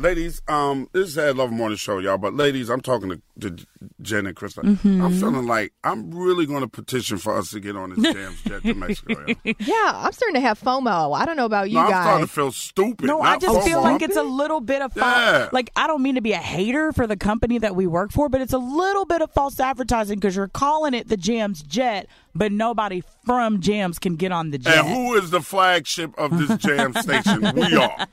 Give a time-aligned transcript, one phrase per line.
[0.00, 2.16] Ladies, um, this is Ed Lover Morning Show, y'all.
[2.16, 3.66] But ladies, I'm talking to, to
[4.00, 4.60] Jen and Krista.
[4.64, 8.42] I'm feeling like I'm really going to petition for us to get on this Jams
[8.44, 9.26] jet to Mexico.
[9.26, 9.54] y'all.
[9.58, 11.14] Yeah, I'm starting to have FOMO.
[11.14, 12.02] I don't know about you No, I'm guys.
[12.04, 13.06] starting to feel stupid.
[13.06, 13.64] No, I just FOMO.
[13.64, 15.50] feel like it's a little bit of Yeah.
[15.52, 18.30] Like I don't mean to be a hater for the company that we work for,
[18.30, 22.06] but it's a little bit of false advertising because you're calling it the Jams Jet,
[22.34, 24.78] but nobody from Jams can get on the jet.
[24.78, 27.40] And who is the flagship of this jam station?
[27.54, 28.06] We are.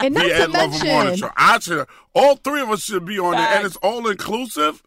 [0.00, 1.30] and not the to Ed Morning mention, Show.
[1.36, 4.82] I should, all three of us should be on there, and it's all inclusive.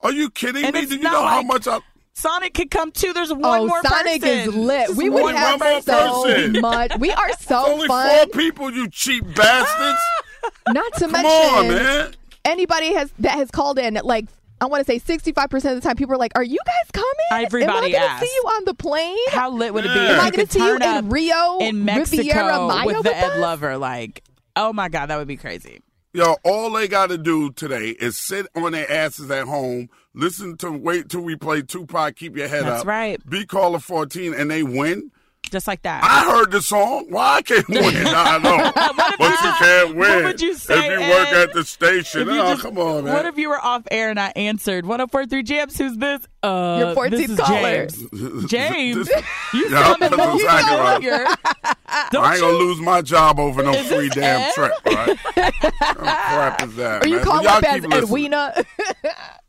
[0.00, 0.86] Are you kidding And me?
[0.86, 1.80] Do you not know how much I?
[2.14, 3.12] Sonic could come too.
[3.12, 4.48] There's one oh, more Sonic person.
[4.50, 4.86] is lit.
[4.88, 6.52] Just We would Only have one so person.
[6.60, 6.98] much.
[6.98, 8.16] We are so Only fun.
[8.16, 9.98] four people, you cheap bastards.
[10.68, 12.14] Not to Come mention on, man.
[12.44, 14.26] anybody has that has called in like
[14.62, 17.44] I want to say 65% of the time people are like, "Are you guys coming?
[17.44, 19.16] Everybody Am I gonna see you on the plane?
[19.30, 21.58] How lit would it be if Am I you going to see you in Rio,
[21.58, 23.38] in Mexico Riviera Maya with the Ed us?
[23.40, 23.76] Lover?
[23.76, 24.22] Like,
[24.54, 25.82] oh my god, that would be crazy.
[26.12, 30.56] Yo, all they got to do today is sit on their asses at home, listen
[30.58, 32.86] to wait till we play Tupac, keep your head That's up.
[32.86, 33.18] right.
[33.28, 35.10] Be caller 14 and they win.
[35.52, 36.02] Just like that.
[36.02, 37.06] I heard the song.
[37.10, 37.82] Why I can't win?
[37.84, 38.72] I know.
[39.18, 39.98] but you can't win.
[39.98, 41.34] What would you say, if you work Ed?
[41.50, 42.26] at the station?
[42.30, 43.12] Oh, just- come on, man.
[43.14, 45.76] What if you were off air and I answered 1043 Jams?
[45.76, 46.26] Who's this?
[46.42, 47.86] Uh, Your 14th this caller.
[47.86, 48.46] James.
[48.50, 50.34] James, This- you Yeah, sound that's familiar.
[50.36, 50.96] exactly right.
[50.96, 51.26] familiar.
[52.10, 54.52] Don't I ain't gonna lose my job over no free damn Ed?
[54.54, 55.18] trip, all right?
[55.36, 55.62] What
[55.98, 57.04] crap is that?
[57.04, 57.24] Are you man?
[57.24, 57.92] But calling y'all up as keep.
[57.92, 58.54] Edwina?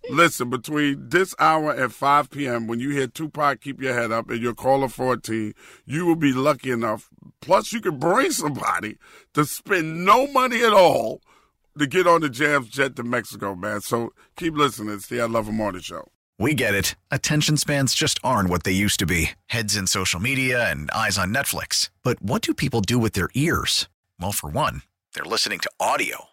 [0.10, 4.30] Listen, between this hour and 5 p.m., when you hear Tupac Keep Your Head Up
[4.30, 5.54] and your caller 14,
[5.86, 7.10] you will be lucky enough.
[7.42, 8.98] Plus, you can bring somebody
[9.34, 11.22] to spend no money at all
[11.78, 13.82] to get on the Jams jet to Mexico, man.
[13.82, 14.94] So keep listening.
[14.94, 16.10] It's the Ed Lover Morning Show.
[16.38, 16.96] We get it.
[17.10, 21.18] Attention spans just aren't what they used to be heads in social media and eyes
[21.18, 21.90] on Netflix.
[22.04, 23.88] But what do people do with their ears?
[24.20, 24.82] Well, for one,
[25.14, 26.33] they're listening to audio.